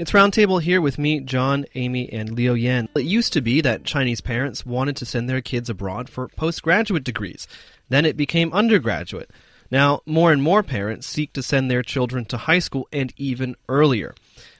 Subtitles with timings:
[0.00, 2.88] It's Roundtable here with me, John, Amy, and Liu Yan.
[2.96, 7.04] It used to be that Chinese parents wanted to send their kids abroad for postgraduate
[7.04, 7.46] degrees.
[7.90, 9.30] Then it became undergraduate.
[9.70, 13.56] Now, more and more parents seek to send their children to high school and even
[13.68, 14.14] earlier.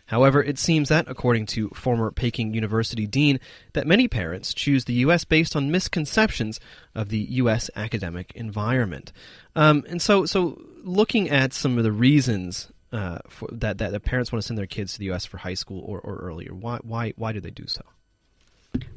[0.08, 3.40] However, it seems that, according to former Peking University dean,
[3.72, 5.24] that many parents choose the U.S.
[5.24, 6.60] based on misconceptions
[6.94, 7.70] of the U.S.
[7.74, 9.10] academic environment.
[9.56, 14.00] Um, and so, so looking at some of the reasons uh, for, that that the
[14.00, 15.24] parents want to send their kids to the U.S.
[15.24, 17.82] for high school or, or earlier, why why why do they do so?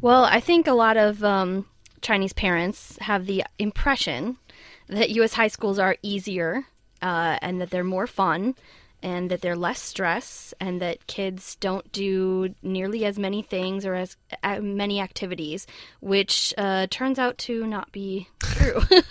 [0.01, 1.65] Well, I think a lot of um,
[2.01, 4.37] Chinese parents have the impression
[4.87, 5.33] that U.S.
[5.33, 6.65] high schools are easier
[7.01, 8.55] uh, and that they're more fun
[9.03, 13.95] and that they're less stress and that kids don't do nearly as many things or
[13.95, 15.67] as uh, many activities,
[15.99, 18.81] which uh, turns out to not be true.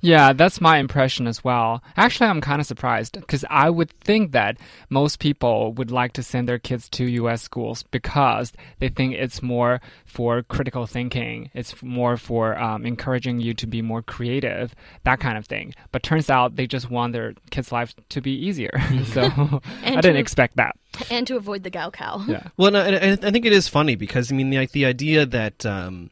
[0.00, 1.82] yeah, that's my impression as well.
[1.96, 4.56] Actually, I'm kind of surprised because I would think that
[4.88, 7.42] most people would like to send their kids to U.S.
[7.42, 13.54] schools because they think it's more for critical thinking, it's more for um, encouraging you
[13.54, 15.74] to be more creative, that kind of thing.
[15.92, 18.72] But turns out they just want their kids' life to be easier.
[19.06, 19.22] so.
[19.84, 20.76] I didn't expect that.
[21.10, 22.26] And to avoid the Gaokao.
[22.26, 22.48] Yeah.
[22.56, 25.64] Well, no, I, I think it is funny because I mean, like the idea that
[25.64, 26.10] um,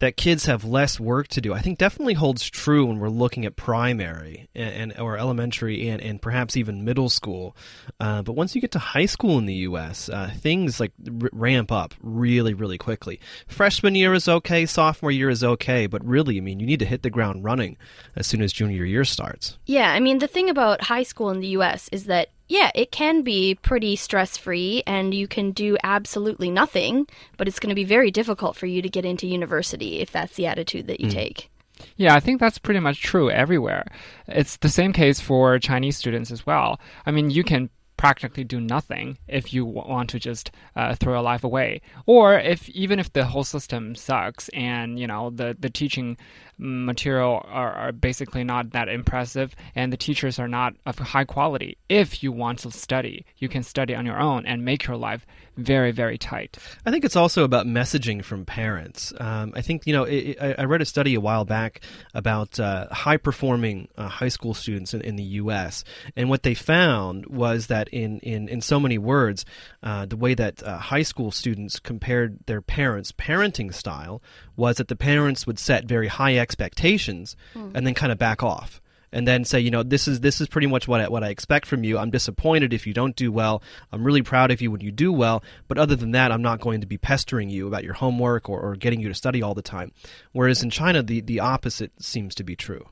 [0.00, 3.44] that kids have less work to do, I think definitely holds true when we're looking
[3.44, 7.54] at primary and, and or elementary and, and perhaps even middle school.
[8.00, 11.28] Uh, but once you get to high school in the U.S., uh, things like r-
[11.32, 13.20] ramp up really, really quickly.
[13.46, 16.86] Freshman year is okay, sophomore year is okay, but really, I mean, you need to
[16.86, 17.76] hit the ground running
[18.16, 19.58] as soon as junior year starts.
[19.66, 21.88] Yeah, I mean, the thing about high school in the U.S.
[21.92, 27.06] is that yeah, it can be pretty stress free and you can do absolutely nothing,
[27.36, 30.34] but it's going to be very difficult for you to get into university if that's
[30.34, 31.12] the attitude that you mm.
[31.12, 31.48] take.
[31.96, 33.86] Yeah, I think that's pretty much true everywhere.
[34.26, 36.80] It's the same case for Chinese students as well.
[37.06, 41.22] I mean, you can practically do nothing if you want to just uh, throw your
[41.22, 45.68] life away or if even if the whole system sucks and you know the the
[45.68, 46.16] teaching
[46.60, 51.76] material are, are basically not that impressive and the teachers are not of high quality.
[51.88, 55.26] If you want to study, you can study on your own and make your life
[55.60, 56.56] very, very tight.
[56.84, 59.12] I think it's also about messaging from parents.
[59.18, 61.80] Um, I think, you know, it, it, I read a study a while back
[62.14, 65.84] about uh, high performing uh, high school students in, in, the U.S.,
[66.16, 69.44] and what they found was that in, in, in so many words,
[69.82, 74.22] uh, the way that uh, high school students compared their parents' parenting style
[74.56, 77.70] was that the parents would set very high expectations mm.
[77.74, 78.80] and then kind of back off
[79.12, 81.28] and then say, you know, this is this is pretty much what I, what I
[81.28, 81.98] expect from you.
[81.98, 83.62] I'm disappointed if you don't do well.
[83.92, 86.60] I'm really proud of you when you do well, but other than that, I'm not
[86.60, 89.54] going to be pestering you about your homework or, or getting you to study all
[89.54, 89.92] the time.
[90.32, 92.88] Whereas in China, the the opposite seems to be true.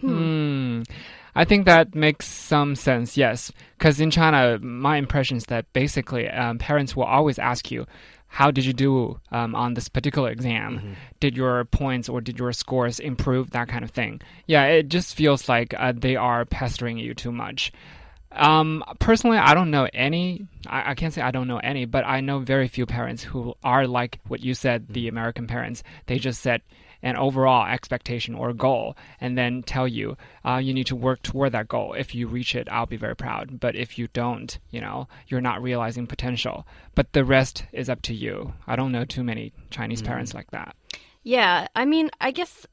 [0.00, 0.82] Hmm.
[1.34, 3.52] I think that makes some sense, yes.
[3.78, 7.86] Because in China, my impression is that basically um, parents will always ask you,
[8.32, 10.78] how did you do um, on this particular exam?
[10.78, 10.92] Mm-hmm.
[11.18, 13.50] Did your points or did your scores improve?
[13.50, 14.20] That kind of thing.
[14.46, 17.72] Yeah, it just feels like uh, they are pestering you too much.
[18.30, 20.46] Um, personally, I don't know any.
[20.64, 23.54] I, I, can't say I don't know any, but I know very few parents who
[23.64, 25.16] are like what you said, the mm-hmm.
[25.16, 25.82] American parents.
[26.06, 26.62] They just said,
[27.02, 31.52] an overall expectation or goal and then tell you uh, you need to work toward
[31.52, 31.94] that goal.
[31.94, 33.60] If you reach it, I'll be very proud.
[33.60, 36.66] But if you don't, you know, you're not realizing potential.
[36.94, 38.54] But the rest is up to you.
[38.66, 40.06] I don't know too many Chinese mm.
[40.06, 40.76] parents like that.
[41.22, 42.66] Yeah, I mean, I guess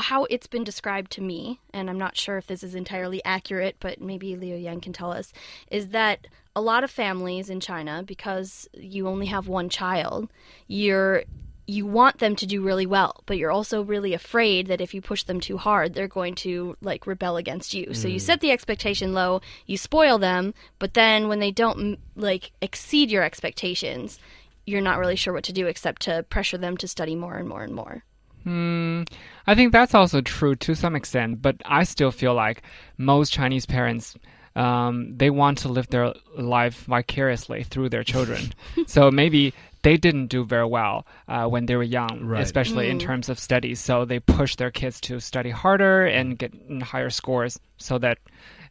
[0.00, 3.76] how it's been described to me, and I'm not sure if this is entirely accurate,
[3.80, 5.32] but maybe Liu Yan can tell us,
[5.70, 10.30] is that a lot of families in China, because you only have one child,
[10.66, 11.22] you're
[11.70, 15.00] you want them to do really well, but you're also really afraid that if you
[15.00, 17.86] push them too hard, they're going to like rebel against you.
[17.86, 17.96] Mm.
[17.96, 18.20] So you mm.
[18.20, 23.22] set the expectation low, you spoil them, but then when they don't like exceed your
[23.22, 24.18] expectations,
[24.66, 27.48] you're not really sure what to do except to pressure them to study more and
[27.48, 28.02] more and more.
[28.42, 29.02] Hmm,
[29.46, 32.62] I think that's also true to some extent, but I still feel like
[32.98, 34.16] most Chinese parents
[34.56, 38.52] um, they want to live their life vicariously through their children.
[38.86, 42.42] so maybe they didn't do very well uh, when they were young, right.
[42.42, 42.90] especially mm.
[42.90, 43.80] in terms of studies.
[43.80, 48.18] So they push their kids to study harder and get higher scores so that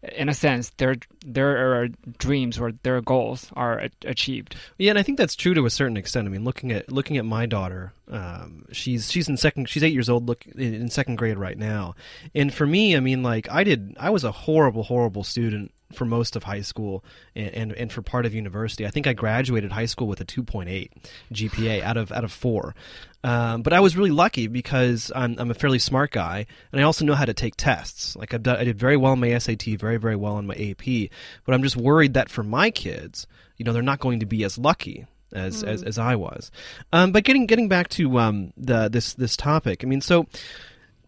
[0.01, 4.55] in a sense, their their dreams or their goals are achieved.
[4.77, 6.27] Yeah, and I think that's true to a certain extent.
[6.27, 9.93] I mean, looking at looking at my daughter, um, she's she's in second, she's eight
[9.93, 11.95] years old, look in second grade right now,
[12.33, 16.05] and for me, I mean, like I did, I was a horrible, horrible student for
[16.05, 17.03] most of high school
[17.35, 18.85] and, and, and, for part of university.
[18.85, 20.91] I think I graduated high school with a 2.8
[21.33, 22.75] GPA out of out of four.
[23.23, 26.83] Um, but I was really lucky because I'm, I'm a fairly smart guy, and I
[26.85, 28.15] also know how to take tests.
[28.15, 30.55] Like I've done, I did very well on my SAT, very very well on my
[30.55, 31.09] AP.
[31.45, 33.27] But I'm just worried that for my kids,
[33.57, 36.49] you know they're not going to be as lucky as as, as I was.
[36.93, 40.27] Um, but getting getting back to um, the this this topic, I mean, so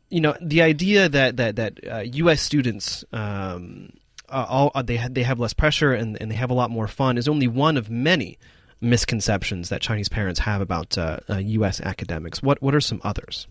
[0.10, 2.42] you know the idea that that that uh, U.S.
[2.42, 3.94] students um,
[4.30, 6.88] all uh, they ha- they have less pressure and and they have a lot more
[6.88, 8.38] fun is only one of many
[8.82, 11.80] misconceptions that Chinese parents have about uh, U.S.
[11.82, 12.42] academics.
[12.42, 13.48] What what are some others?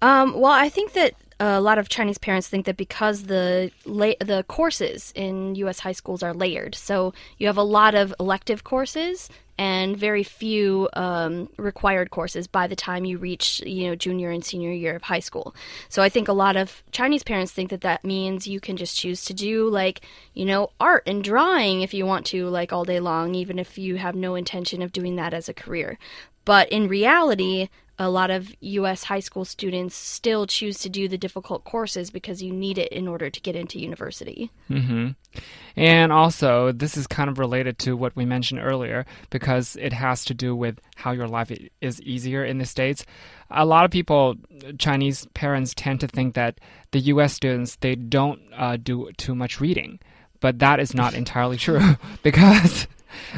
[0.00, 4.18] Um, well, I think that a lot of Chinese parents think that because the la-
[4.20, 5.80] the courses in U.S.
[5.80, 9.28] high schools are layered, so you have a lot of elective courses
[9.58, 14.44] and very few um, required courses by the time you reach you know junior and
[14.44, 15.54] senior year of high school.
[15.88, 18.96] So I think a lot of Chinese parents think that that means you can just
[18.96, 20.02] choose to do like
[20.34, 23.76] you know art and drawing if you want to like all day long, even if
[23.76, 25.98] you have no intention of doing that as a career.
[26.44, 31.18] But in reality, a lot of US high school students still choose to do the
[31.18, 34.50] difficult courses because you need it in order to get into university.
[34.70, 35.08] Mm-hmm.
[35.76, 40.24] And also, this is kind of related to what we mentioned earlier because it has
[40.26, 43.04] to do with how your life is easier in the States.
[43.50, 44.36] A lot of people,
[44.78, 46.60] Chinese parents, tend to think that
[46.92, 49.98] the US students, they don't uh, do too much reading.
[50.40, 52.86] But that is not entirely true because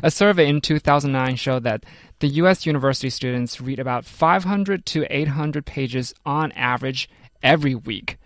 [0.02, 1.84] a survey in 2009 showed that
[2.20, 2.66] the U.S.
[2.66, 7.08] university students read about 500 to 800 pages on average
[7.42, 8.18] every week.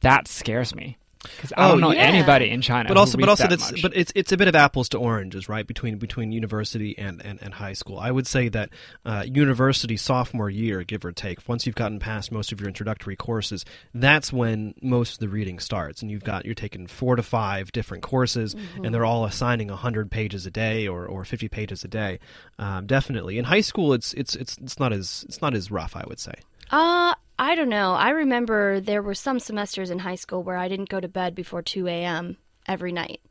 [0.00, 2.02] That scares me because I don't oh, know yeah.
[2.02, 2.88] anybody in China.
[2.88, 5.66] But also, but also, that's but it's it's a bit of apples to oranges, right?
[5.66, 8.70] Between between university and, and, and high school, I would say that
[9.04, 13.16] uh, university sophomore year, give or take, once you've gotten past most of your introductory
[13.16, 17.22] courses, that's when most of the reading starts, and you've got you're taking four to
[17.22, 18.84] five different courses, mm-hmm.
[18.84, 22.18] and they're all assigning hundred pages a day or, or fifty pages a day.
[22.58, 25.96] Um, definitely, in high school, it's it's it's it's not as it's not as rough,
[25.96, 26.34] I would say.
[26.70, 27.94] Uh, I don't know.
[27.94, 31.34] I remember there were some semesters in high school where I didn't go to bed
[31.34, 32.36] before 2 a.m.
[32.66, 33.27] every night.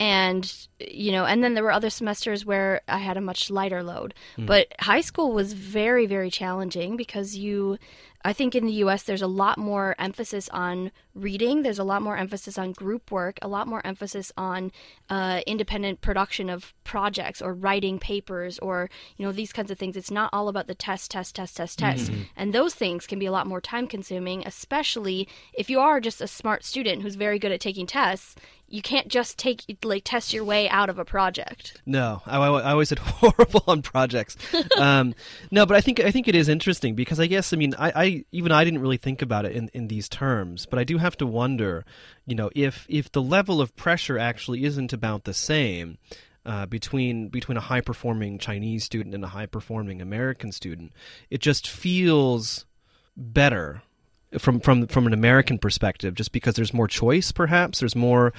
[0.00, 0.50] And,
[0.80, 4.14] you know, and then there were other semesters where I had a much lighter load.
[4.38, 4.46] Mm.
[4.46, 7.78] But high school was very, very challenging because you
[8.22, 12.02] I think in the US, there's a lot more emphasis on reading, there's a lot
[12.02, 14.72] more emphasis on group work, a lot more emphasis on
[15.08, 19.96] uh, independent production of projects or writing papers or, you know, these kinds of things.
[19.96, 22.10] It's not all about the test, test, test, test, test.
[22.10, 22.22] Mm-hmm.
[22.36, 26.20] And those things can be a lot more time consuming, especially if you are just
[26.20, 28.36] a smart student who's very good at taking tests
[28.70, 31.82] you can't just take like test your way out of a project.
[31.84, 34.36] No, I, I always said horrible on projects.
[34.78, 35.14] um,
[35.50, 37.92] no, but I think I think it is interesting because I guess I mean I,
[37.94, 40.98] I even I didn't really think about it in, in these terms, but I do
[40.98, 41.84] have to wonder,
[42.26, 45.98] you know, if if the level of pressure actually isn't about the same.
[46.46, 50.90] Uh, between between a high performing Chinese student and a high performing American student,
[51.28, 52.64] it just feels
[53.14, 53.82] better
[54.38, 58.32] from from from an American perspective, just because there's more choice, perhaps there's more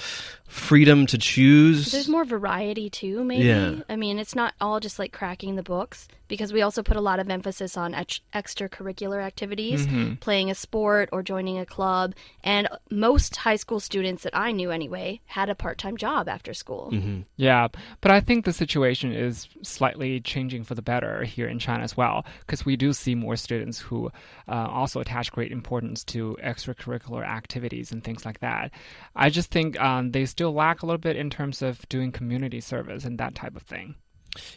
[0.51, 1.91] freedom to choose.
[1.91, 3.45] There's more variety too, maybe.
[3.45, 3.75] Yeah.
[3.88, 7.01] I mean, it's not all just like cracking the books because we also put a
[7.01, 10.15] lot of emphasis on ex- extracurricular activities, mm-hmm.
[10.15, 12.13] playing a sport or joining a club.
[12.43, 16.53] And most high school students that I knew anyway had a part time job after
[16.53, 16.89] school.
[16.93, 17.21] Mm-hmm.
[17.38, 17.69] Yeah,
[18.01, 21.95] but I think the situation is slightly changing for the better here in China as
[21.95, 24.11] well because we do see more students who
[24.47, 28.72] uh, also attach great importance to extracurricular activities and things like that.
[29.16, 32.62] I just think um, they still lack a little bit in terms of doing community
[32.62, 33.95] service and that type of thing.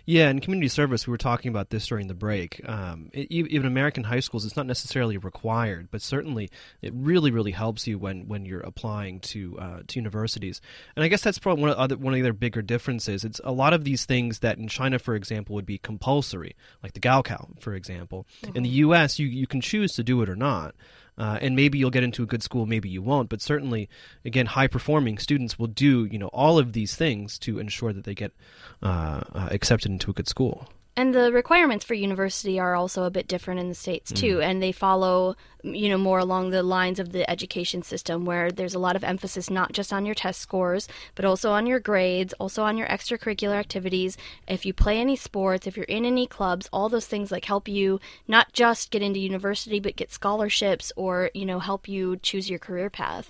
[0.07, 2.61] Yeah, in community service, we were talking about this during the break.
[2.69, 7.51] Um, it, even American high schools, it's not necessarily required, but certainly it really, really
[7.51, 10.61] helps you when, when you're applying to uh, to universities.
[10.95, 13.25] And I guess that's probably one of other one of their bigger differences.
[13.25, 16.93] It's a lot of these things that in China, for example, would be compulsory, like
[16.93, 18.27] the Gaokao, for example.
[18.43, 18.57] Mm-hmm.
[18.57, 18.75] In the.
[18.75, 20.75] U.S., you you can choose to do it or not.
[21.17, 23.29] Uh, and maybe you'll get into a good school, maybe you won't.
[23.29, 23.89] But certainly,
[24.25, 28.05] again, high performing students will do you know all of these things to ensure that
[28.05, 28.33] they get
[28.83, 30.69] uh, uh, accepted into a good school.
[30.97, 34.45] And the requirements for university are also a bit different in the states too, mm.
[34.45, 35.35] and they follow,
[35.65, 39.03] you know, more along the lines of the education system, where there's a lot of
[39.03, 40.87] emphasis not just on your test scores,
[41.17, 44.17] but also on your grades, also on your extracurricular activities.
[44.47, 47.67] If you play any sports, if you're in any clubs, all those things like help
[47.67, 47.99] you
[48.29, 52.61] not just get into university, but get scholarships or you know help you choose your
[52.61, 53.23] career path.